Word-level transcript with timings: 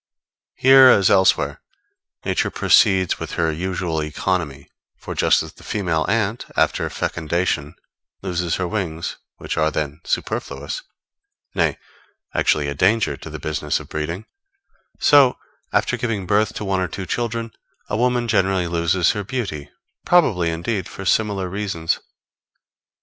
Here, 0.55 0.89
as 0.89 1.11
elsewhere, 1.11 1.61
Nature 2.25 2.49
proceeds 2.49 3.19
with 3.19 3.33
her 3.33 3.51
usual 3.51 4.01
economy; 4.01 4.67
for 4.97 5.13
just 5.13 5.43
as 5.43 5.53
the 5.53 5.63
female 5.63 6.07
ant, 6.09 6.47
after 6.57 6.89
fecundation, 6.89 7.75
loses 8.23 8.55
her 8.55 8.67
wings, 8.67 9.17
which 9.37 9.57
are 9.57 9.69
then 9.69 10.01
superfluous, 10.03 10.81
nay, 11.53 11.77
actually 12.33 12.67
a 12.67 12.73
danger 12.73 13.15
to 13.17 13.29
the 13.29 13.37
business 13.37 13.79
of 13.79 13.89
breeding; 13.89 14.25
so, 14.99 15.37
after 15.71 15.97
giving 15.97 16.25
birth 16.25 16.55
to 16.55 16.65
one 16.65 16.79
or 16.79 16.87
two 16.87 17.05
children, 17.05 17.51
a 17.87 17.95
woman 17.95 18.27
generally 18.27 18.65
loses 18.65 19.11
her 19.11 19.23
beauty; 19.23 19.69
probably, 20.03 20.49
indeed, 20.49 20.89
for 20.89 21.05
similar 21.05 21.47
reasons. 21.47 21.99